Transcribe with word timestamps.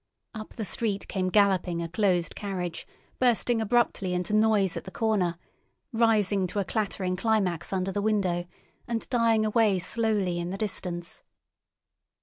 Up 0.33 0.55
the 0.55 0.65
street 0.65 1.07
came 1.07 1.29
galloping 1.29 1.79
a 1.79 1.87
closed 1.87 2.33
carriage, 2.33 2.87
bursting 3.19 3.61
abruptly 3.61 4.15
into 4.15 4.33
noise 4.33 4.75
at 4.75 4.85
the 4.85 4.89
corner, 4.89 5.37
rising 5.93 6.47
to 6.47 6.57
a 6.57 6.65
clattering 6.65 7.15
climax 7.15 7.71
under 7.71 7.91
the 7.91 8.01
window, 8.01 8.45
and 8.87 9.07
dying 9.11 9.45
away 9.45 9.77
slowly 9.77 10.39
in 10.39 10.49
the 10.49 10.57
distance. 10.57 11.21